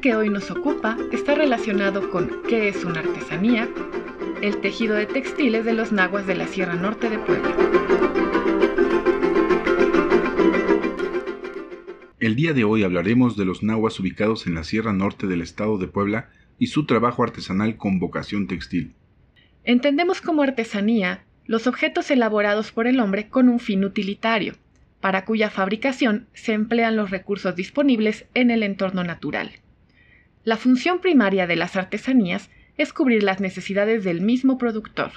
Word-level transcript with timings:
Que 0.00 0.14
hoy 0.14 0.30
nos 0.30 0.50
ocupa 0.50 0.96
está 1.12 1.34
relacionado 1.34 2.10
con 2.10 2.42
qué 2.48 2.68
es 2.68 2.84
una 2.84 3.00
artesanía, 3.00 3.68
el 4.40 4.60
tejido 4.60 4.94
de 4.94 5.06
textiles 5.06 5.64
de 5.64 5.74
los 5.74 5.92
nahuas 5.92 6.26
de 6.26 6.36
la 6.36 6.46
Sierra 6.46 6.74
Norte 6.74 7.10
de 7.10 7.18
Puebla. 7.18 7.54
El 12.18 12.34
día 12.34 12.54
de 12.54 12.64
hoy 12.64 12.82
hablaremos 12.82 13.36
de 13.36 13.44
los 13.44 13.62
nahuas 13.62 14.00
ubicados 14.00 14.46
en 14.46 14.54
la 14.54 14.64
Sierra 14.64 14.92
Norte 14.92 15.26
del 15.26 15.42
estado 15.42 15.76
de 15.78 15.86
Puebla 15.86 16.30
y 16.58 16.68
su 16.68 16.86
trabajo 16.86 17.22
artesanal 17.22 17.76
con 17.76 17.98
vocación 17.98 18.46
textil. 18.46 18.94
Entendemos 19.64 20.20
como 20.20 20.42
artesanía 20.42 21.24
los 21.46 21.66
objetos 21.66 22.10
elaborados 22.10 22.72
por 22.72 22.86
el 22.86 23.00
hombre 23.00 23.28
con 23.28 23.48
un 23.48 23.60
fin 23.60 23.84
utilitario, 23.84 24.54
para 25.00 25.24
cuya 25.24 25.50
fabricación 25.50 26.26
se 26.32 26.52
emplean 26.52 26.96
los 26.96 27.10
recursos 27.10 27.54
disponibles 27.54 28.26
en 28.34 28.50
el 28.50 28.62
entorno 28.62 29.04
natural. 29.04 29.52
La 30.44 30.56
función 30.56 31.00
primaria 31.00 31.46
de 31.46 31.56
las 31.56 31.76
artesanías 31.76 32.50
es 32.76 32.92
cubrir 32.92 33.22
las 33.22 33.40
necesidades 33.40 34.04
del 34.04 34.20
mismo 34.20 34.58
productor. 34.58 35.12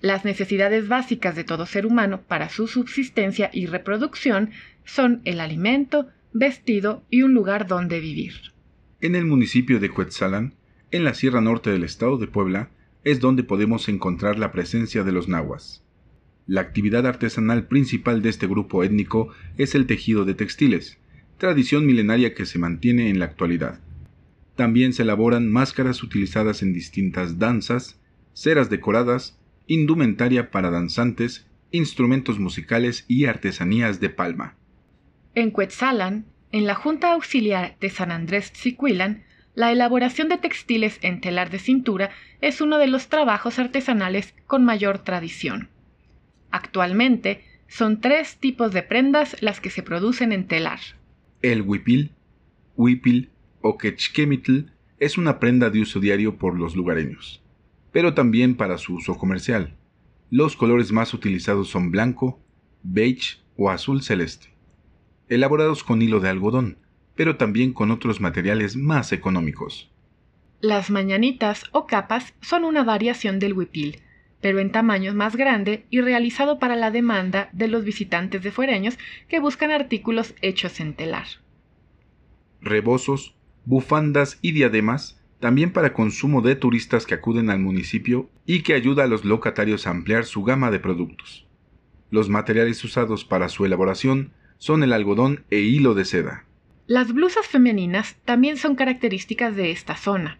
Las 0.00 0.24
necesidades 0.24 0.88
básicas 0.88 1.36
de 1.36 1.44
todo 1.44 1.66
ser 1.66 1.86
humano 1.86 2.22
para 2.22 2.48
su 2.48 2.66
subsistencia 2.66 3.50
y 3.52 3.66
reproducción 3.66 4.50
son 4.84 5.20
el 5.24 5.40
alimento, 5.40 6.08
vestido 6.32 7.04
y 7.10 7.22
un 7.22 7.34
lugar 7.34 7.66
donde 7.66 8.00
vivir. 8.00 8.34
En 9.00 9.14
el 9.14 9.24
municipio 9.24 9.80
de 9.80 9.90
Cuetzalan, 9.90 10.54
en 10.90 11.04
la 11.04 11.14
Sierra 11.14 11.40
Norte 11.40 11.70
del 11.70 11.84
estado 11.84 12.16
de 12.18 12.26
Puebla, 12.26 12.70
es 13.04 13.20
donde 13.20 13.44
podemos 13.44 13.88
encontrar 13.88 14.38
la 14.38 14.50
presencia 14.50 15.04
de 15.04 15.12
los 15.12 15.28
nahuas. 15.28 15.83
La 16.46 16.60
actividad 16.60 17.06
artesanal 17.06 17.66
principal 17.66 18.20
de 18.20 18.28
este 18.28 18.46
grupo 18.46 18.84
étnico 18.84 19.30
es 19.56 19.74
el 19.74 19.86
tejido 19.86 20.26
de 20.26 20.34
textiles, 20.34 20.98
tradición 21.38 21.86
milenaria 21.86 22.34
que 22.34 22.44
se 22.44 22.58
mantiene 22.58 23.08
en 23.08 23.18
la 23.18 23.24
actualidad. 23.24 23.80
También 24.54 24.92
se 24.92 25.02
elaboran 25.02 25.50
máscaras 25.50 26.02
utilizadas 26.02 26.62
en 26.62 26.72
distintas 26.72 27.38
danzas, 27.38 27.98
ceras 28.34 28.68
decoradas, 28.68 29.38
indumentaria 29.66 30.50
para 30.50 30.70
danzantes, 30.70 31.46
instrumentos 31.70 32.38
musicales 32.38 33.04
y 33.08 33.24
artesanías 33.24 33.98
de 34.00 34.10
palma. 34.10 34.54
En 35.34 35.50
Cuetzalan, 35.50 36.26
en 36.52 36.66
la 36.66 36.74
Junta 36.74 37.14
Auxiliar 37.14 37.76
de 37.80 37.90
San 37.90 38.12
Andrés 38.12 38.52
Tzicuilan, 38.52 39.24
la 39.54 39.72
elaboración 39.72 40.28
de 40.28 40.38
textiles 40.38 40.98
en 41.00 41.20
telar 41.20 41.50
de 41.50 41.58
cintura 41.58 42.10
es 42.40 42.60
uno 42.60 42.78
de 42.78 42.86
los 42.86 43.08
trabajos 43.08 43.58
artesanales 43.58 44.34
con 44.46 44.64
mayor 44.64 44.98
tradición. 44.98 45.68
Actualmente, 46.54 47.42
son 47.66 48.00
tres 48.00 48.36
tipos 48.36 48.72
de 48.72 48.84
prendas 48.84 49.36
las 49.42 49.58
que 49.58 49.70
se 49.70 49.82
producen 49.82 50.30
en 50.30 50.46
telar. 50.46 50.78
El 51.42 51.62
huipil, 51.62 52.12
huipil 52.76 53.30
o 53.60 53.76
quechquemitl 53.76 54.66
es 55.00 55.18
una 55.18 55.40
prenda 55.40 55.68
de 55.70 55.80
uso 55.80 55.98
diario 55.98 56.36
por 56.38 56.56
los 56.56 56.76
lugareños, 56.76 57.42
pero 57.90 58.14
también 58.14 58.54
para 58.54 58.78
su 58.78 58.94
uso 58.94 59.16
comercial. 59.18 59.74
Los 60.30 60.54
colores 60.54 60.92
más 60.92 61.12
utilizados 61.12 61.70
son 61.70 61.90
blanco, 61.90 62.40
beige 62.84 63.38
o 63.56 63.68
azul 63.68 64.00
celeste, 64.04 64.54
elaborados 65.28 65.82
con 65.82 66.02
hilo 66.02 66.20
de 66.20 66.28
algodón, 66.28 66.78
pero 67.16 67.36
también 67.36 67.72
con 67.72 67.90
otros 67.90 68.20
materiales 68.20 68.76
más 68.76 69.10
económicos. 69.10 69.90
Las 70.60 70.88
mañanitas 70.88 71.64
o 71.72 71.88
capas 71.88 72.32
son 72.40 72.62
una 72.62 72.84
variación 72.84 73.40
del 73.40 73.54
huipil, 73.54 74.04
pero 74.44 74.60
en 74.60 74.70
tamaño 74.70 75.14
más 75.14 75.36
grande 75.36 75.86
y 75.88 76.02
realizado 76.02 76.58
para 76.58 76.76
la 76.76 76.90
demanda 76.90 77.48
de 77.52 77.66
los 77.66 77.82
visitantes 77.82 78.42
de 78.42 78.50
fuereños 78.50 78.98
que 79.26 79.40
buscan 79.40 79.70
artículos 79.70 80.34
hechos 80.42 80.80
en 80.80 80.92
telar. 80.92 81.24
Rebozos 82.60 83.34
bufandas 83.64 84.38
y 84.42 84.52
diademas, 84.52 85.18
también 85.40 85.72
para 85.72 85.94
consumo 85.94 86.42
de 86.42 86.56
turistas 86.56 87.06
que 87.06 87.14
acuden 87.14 87.48
al 87.48 87.58
municipio 87.58 88.28
y 88.44 88.60
que 88.60 88.74
ayuda 88.74 89.04
a 89.04 89.06
los 89.06 89.24
locatarios 89.24 89.86
a 89.86 89.92
ampliar 89.92 90.26
su 90.26 90.42
gama 90.44 90.70
de 90.70 90.78
productos. 90.78 91.46
Los 92.10 92.28
materiales 92.28 92.84
usados 92.84 93.24
para 93.24 93.48
su 93.48 93.64
elaboración 93.64 94.32
son 94.58 94.82
el 94.82 94.92
algodón 94.92 95.46
e 95.48 95.60
hilo 95.60 95.94
de 95.94 96.04
seda. 96.04 96.44
Las 96.86 97.14
blusas 97.14 97.46
femeninas 97.46 98.16
también 98.26 98.58
son 98.58 98.74
características 98.74 99.56
de 99.56 99.70
esta 99.70 99.96
zona. 99.96 100.38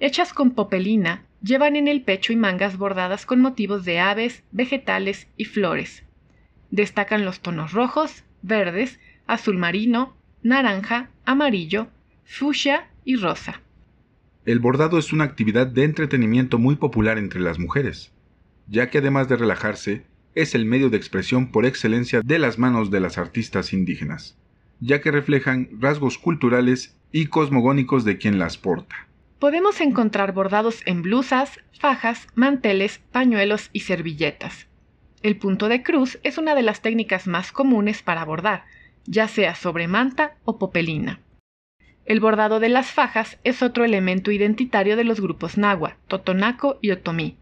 Hechas 0.00 0.32
con 0.32 0.50
popelina, 0.50 1.25
llevan 1.42 1.76
en 1.76 1.88
el 1.88 2.02
pecho 2.02 2.32
y 2.32 2.36
mangas 2.36 2.76
bordadas 2.76 3.26
con 3.26 3.40
motivos 3.40 3.84
de 3.84 3.98
aves, 3.98 4.42
vegetales 4.52 5.28
y 5.36 5.44
flores. 5.44 6.02
Destacan 6.70 7.24
los 7.24 7.40
tonos 7.40 7.72
rojos, 7.72 8.24
verdes, 8.42 8.98
azul 9.26 9.58
marino, 9.58 10.16
naranja, 10.42 11.10
amarillo, 11.24 11.88
fuchsia 12.24 12.88
y 13.04 13.16
rosa. 13.16 13.60
El 14.44 14.60
bordado 14.60 14.98
es 14.98 15.12
una 15.12 15.24
actividad 15.24 15.66
de 15.66 15.84
entretenimiento 15.84 16.58
muy 16.58 16.76
popular 16.76 17.18
entre 17.18 17.40
las 17.40 17.58
mujeres, 17.58 18.12
ya 18.68 18.90
que 18.90 18.98
además 18.98 19.28
de 19.28 19.36
relajarse, 19.36 20.04
es 20.36 20.54
el 20.54 20.66
medio 20.66 20.90
de 20.90 20.98
expresión 20.98 21.50
por 21.50 21.64
excelencia 21.64 22.20
de 22.22 22.38
las 22.38 22.58
manos 22.58 22.90
de 22.90 23.00
las 23.00 23.18
artistas 23.18 23.72
indígenas, 23.72 24.36
ya 24.80 25.00
que 25.00 25.10
reflejan 25.10 25.68
rasgos 25.80 26.18
culturales 26.18 26.96
y 27.10 27.26
cosmogónicos 27.26 28.04
de 28.04 28.18
quien 28.18 28.38
las 28.38 28.58
porta. 28.58 29.08
Podemos 29.38 29.82
encontrar 29.82 30.32
bordados 30.32 30.82
en 30.86 31.02
blusas, 31.02 31.60
fajas, 31.78 32.26
manteles, 32.34 33.00
pañuelos 33.12 33.68
y 33.74 33.80
servilletas. 33.80 34.66
El 35.22 35.36
punto 35.36 35.68
de 35.68 35.82
cruz 35.82 36.18
es 36.22 36.38
una 36.38 36.54
de 36.54 36.62
las 36.62 36.80
técnicas 36.80 37.26
más 37.26 37.52
comunes 37.52 38.02
para 38.02 38.24
bordar, 38.24 38.64
ya 39.04 39.28
sea 39.28 39.54
sobre 39.54 39.88
manta 39.88 40.36
o 40.44 40.58
popelina. 40.58 41.20
El 42.06 42.20
bordado 42.20 42.60
de 42.60 42.70
las 42.70 42.92
fajas 42.92 43.38
es 43.44 43.62
otro 43.62 43.84
elemento 43.84 44.30
identitario 44.30 44.96
de 44.96 45.04
los 45.04 45.20
grupos 45.20 45.58
Nahua, 45.58 45.96
Totonaco 46.08 46.78
y 46.80 46.92
Otomí. 46.92 47.36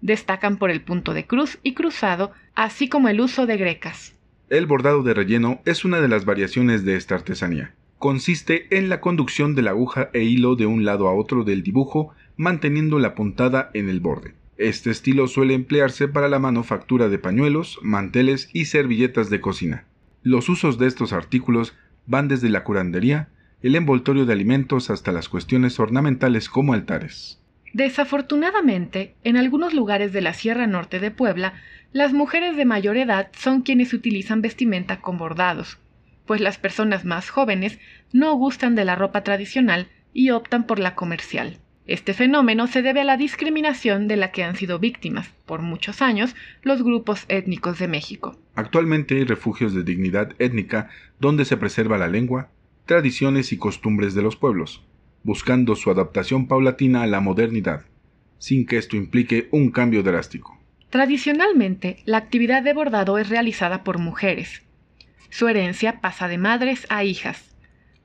Destacan 0.00 0.56
por 0.56 0.70
el 0.70 0.80
punto 0.80 1.14
de 1.14 1.26
cruz 1.26 1.58
y 1.62 1.74
cruzado, 1.74 2.32
así 2.56 2.88
como 2.88 3.08
el 3.08 3.20
uso 3.20 3.46
de 3.46 3.58
grecas. 3.58 4.16
El 4.48 4.66
bordado 4.66 5.02
de 5.04 5.14
relleno 5.14 5.60
es 5.66 5.84
una 5.84 6.00
de 6.00 6.08
las 6.08 6.24
variaciones 6.24 6.84
de 6.84 6.96
esta 6.96 7.14
artesanía. 7.14 7.74
Consiste 7.98 8.76
en 8.76 8.88
la 8.88 9.00
conducción 9.00 9.56
de 9.56 9.62
la 9.62 9.70
aguja 9.70 10.10
e 10.12 10.22
hilo 10.22 10.54
de 10.54 10.66
un 10.66 10.84
lado 10.84 11.08
a 11.08 11.14
otro 11.14 11.42
del 11.42 11.64
dibujo, 11.64 12.14
manteniendo 12.36 13.00
la 13.00 13.16
puntada 13.16 13.70
en 13.74 13.88
el 13.88 13.98
borde. 13.98 14.34
Este 14.56 14.90
estilo 14.90 15.26
suele 15.26 15.54
emplearse 15.54 16.06
para 16.06 16.28
la 16.28 16.38
manufactura 16.38 17.08
de 17.08 17.18
pañuelos, 17.18 17.80
manteles 17.82 18.50
y 18.52 18.66
servilletas 18.66 19.30
de 19.30 19.40
cocina. 19.40 19.84
Los 20.22 20.48
usos 20.48 20.78
de 20.78 20.86
estos 20.86 21.12
artículos 21.12 21.74
van 22.06 22.28
desde 22.28 22.50
la 22.50 22.62
curandería, 22.62 23.30
el 23.62 23.74
envoltorio 23.74 24.26
de 24.26 24.32
alimentos 24.32 24.90
hasta 24.90 25.10
las 25.10 25.28
cuestiones 25.28 25.80
ornamentales 25.80 26.48
como 26.48 26.74
altares. 26.74 27.40
Desafortunadamente, 27.72 29.16
en 29.24 29.36
algunos 29.36 29.74
lugares 29.74 30.12
de 30.12 30.20
la 30.20 30.34
Sierra 30.34 30.68
Norte 30.68 31.00
de 31.00 31.10
Puebla, 31.10 31.54
las 31.92 32.12
mujeres 32.12 32.56
de 32.56 32.64
mayor 32.64 32.96
edad 32.96 33.28
son 33.36 33.62
quienes 33.62 33.92
utilizan 33.92 34.40
vestimenta 34.40 35.00
con 35.00 35.18
bordados, 35.18 35.78
pues 36.28 36.40
las 36.42 36.58
personas 36.58 37.06
más 37.06 37.30
jóvenes 37.30 37.80
no 38.12 38.34
gustan 38.34 38.76
de 38.76 38.84
la 38.84 38.94
ropa 38.94 39.24
tradicional 39.24 39.88
y 40.12 40.30
optan 40.30 40.66
por 40.66 40.78
la 40.78 40.94
comercial. 40.94 41.58
Este 41.86 42.12
fenómeno 42.12 42.66
se 42.66 42.82
debe 42.82 43.00
a 43.00 43.04
la 43.04 43.16
discriminación 43.16 44.08
de 44.08 44.16
la 44.16 44.30
que 44.30 44.44
han 44.44 44.54
sido 44.54 44.78
víctimas, 44.78 45.30
por 45.46 45.62
muchos 45.62 46.02
años, 46.02 46.36
los 46.62 46.82
grupos 46.82 47.24
étnicos 47.28 47.78
de 47.78 47.88
México. 47.88 48.38
Actualmente 48.54 49.16
hay 49.16 49.24
refugios 49.24 49.72
de 49.72 49.84
dignidad 49.84 50.34
étnica 50.38 50.90
donde 51.18 51.46
se 51.46 51.56
preserva 51.56 51.96
la 51.96 52.08
lengua, 52.08 52.50
tradiciones 52.84 53.54
y 53.54 53.56
costumbres 53.56 54.14
de 54.14 54.20
los 54.20 54.36
pueblos, 54.36 54.84
buscando 55.22 55.76
su 55.76 55.90
adaptación 55.90 56.46
paulatina 56.46 57.02
a 57.02 57.06
la 57.06 57.20
modernidad, 57.20 57.86
sin 58.36 58.66
que 58.66 58.76
esto 58.76 58.96
implique 58.96 59.48
un 59.50 59.70
cambio 59.70 60.02
drástico. 60.02 60.58
Tradicionalmente, 60.90 62.02
la 62.04 62.18
actividad 62.18 62.62
de 62.62 62.74
bordado 62.74 63.16
es 63.16 63.30
realizada 63.30 63.82
por 63.82 63.98
mujeres. 63.98 64.62
Su 65.30 65.48
herencia 65.48 66.00
pasa 66.00 66.28
de 66.28 66.38
madres 66.38 66.86
a 66.88 67.04
hijas, 67.04 67.54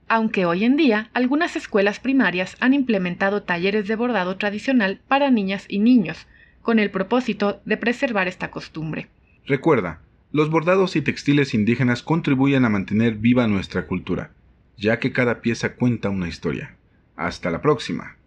aunque 0.07 0.45
hoy 0.45 0.63
en 0.63 0.77
día 0.77 1.09
algunas 1.13 1.55
escuelas 1.55 1.99
primarias 1.99 2.57
han 2.59 2.73
implementado 2.73 3.43
talleres 3.43 3.87
de 3.87 3.95
bordado 3.95 4.37
tradicional 4.37 4.99
para 5.07 5.31
niñas 5.31 5.65
y 5.67 5.79
niños, 5.79 6.27
con 6.61 6.79
el 6.79 6.91
propósito 6.91 7.61
de 7.65 7.77
preservar 7.77 8.27
esta 8.27 8.51
costumbre. 8.51 9.07
Recuerda, 9.45 10.01
los 10.31 10.49
bordados 10.49 10.95
y 10.95 11.01
textiles 11.01 11.53
indígenas 11.53 12.03
contribuyen 12.03 12.65
a 12.65 12.69
mantener 12.69 13.15
viva 13.15 13.47
nuestra 13.47 13.87
cultura 13.87 14.31
ya 14.77 14.99
que 14.99 15.11
cada 15.11 15.41
pieza 15.41 15.75
cuenta 15.75 16.09
una 16.09 16.27
historia. 16.27 16.75
Hasta 17.15 17.51
la 17.51 17.61
próxima. 17.61 18.17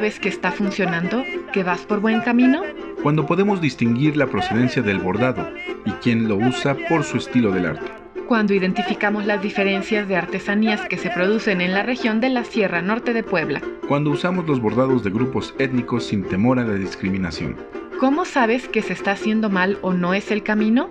Sabes 0.00 0.18
que 0.18 0.30
está 0.30 0.50
funcionando, 0.50 1.24
que 1.52 1.62
vas 1.62 1.82
por 1.82 2.00
buen 2.00 2.22
camino? 2.22 2.62
Cuando 3.02 3.26
podemos 3.26 3.60
distinguir 3.60 4.16
la 4.16 4.26
procedencia 4.26 4.80
del 4.80 4.98
bordado 4.98 5.46
y 5.84 5.90
quién 6.02 6.26
lo 6.26 6.36
usa 6.36 6.74
por 6.88 7.04
su 7.04 7.18
estilo 7.18 7.52
del 7.52 7.66
arte. 7.66 7.92
Cuando 8.26 8.54
identificamos 8.54 9.26
las 9.26 9.42
diferencias 9.42 10.08
de 10.08 10.16
artesanías 10.16 10.80
que 10.88 10.96
se 10.96 11.10
producen 11.10 11.60
en 11.60 11.74
la 11.74 11.82
región 11.82 12.18
de 12.22 12.30
la 12.30 12.44
Sierra 12.44 12.80
Norte 12.80 13.12
de 13.12 13.22
Puebla. 13.22 13.60
Cuando 13.88 14.08
usamos 14.08 14.46
los 14.46 14.58
bordados 14.58 15.04
de 15.04 15.10
grupos 15.10 15.54
étnicos 15.58 16.04
sin 16.04 16.24
temor 16.24 16.58
a 16.58 16.64
la 16.64 16.76
discriminación. 16.76 17.58
¿Cómo 17.98 18.24
sabes 18.24 18.68
que 18.68 18.80
se 18.80 18.94
está 18.94 19.12
haciendo 19.12 19.50
mal 19.50 19.76
o 19.82 19.92
no 19.92 20.14
es 20.14 20.30
el 20.30 20.42
camino? 20.42 20.88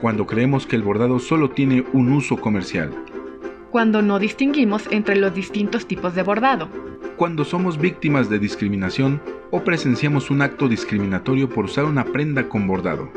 Cuando 0.00 0.26
creemos 0.26 0.66
que 0.66 0.76
el 0.76 0.82
bordado 0.82 1.18
solo 1.18 1.50
tiene 1.50 1.84
un 1.92 2.10
uso 2.10 2.38
comercial. 2.38 2.90
Cuando 3.70 4.00
no 4.00 4.18
distinguimos 4.18 4.84
entre 4.90 5.16
los 5.16 5.34
distintos 5.34 5.86
tipos 5.86 6.14
de 6.14 6.22
bordado. 6.22 6.87
Cuando 7.18 7.44
somos 7.44 7.78
víctimas 7.78 8.30
de 8.30 8.38
discriminación 8.38 9.20
o 9.50 9.64
presenciamos 9.64 10.30
un 10.30 10.40
acto 10.40 10.68
discriminatorio 10.68 11.48
por 11.48 11.64
usar 11.64 11.84
una 11.84 12.04
prenda 12.04 12.48
con 12.48 12.68
bordado. 12.68 13.10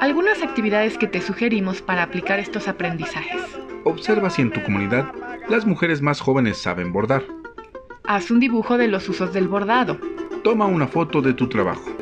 Algunas 0.00 0.40
actividades 0.44 0.96
que 0.96 1.08
te 1.08 1.20
sugerimos 1.20 1.82
para 1.82 2.04
aplicar 2.04 2.38
estos 2.38 2.68
aprendizajes. 2.68 3.42
Observa 3.82 4.30
si 4.30 4.42
en 4.42 4.52
tu 4.52 4.62
comunidad 4.62 5.12
las 5.48 5.66
mujeres 5.66 6.02
más 6.02 6.20
jóvenes 6.20 6.56
saben 6.56 6.92
bordar. 6.92 7.24
Haz 8.04 8.30
un 8.30 8.38
dibujo 8.38 8.78
de 8.78 8.86
los 8.86 9.08
usos 9.08 9.32
del 9.32 9.48
bordado. 9.48 9.98
Toma 10.44 10.66
una 10.66 10.86
foto 10.86 11.20
de 11.20 11.34
tu 11.34 11.48
trabajo. 11.48 12.01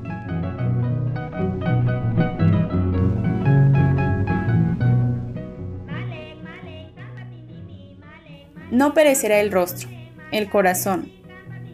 No 8.71 8.93
perecerá 8.93 9.41
el 9.41 9.51
rostro, 9.51 9.89
el 10.31 10.49
corazón, 10.49 11.11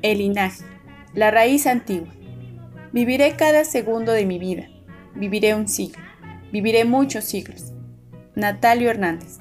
el 0.01 0.17
linaje, 0.17 0.63
la 1.13 1.29
raíz 1.29 1.67
antigua. 1.67 2.11
Viviré 2.91 3.35
cada 3.35 3.65
segundo 3.65 4.13
de 4.13 4.25
mi 4.25 4.39
vida. 4.39 4.67
Viviré 5.13 5.53
un 5.53 5.67
siglo. 5.67 6.01
Viviré 6.51 6.85
muchos 6.85 7.23
siglos. 7.25 7.71
Natalio 8.33 8.89
Hernández. 8.89 9.37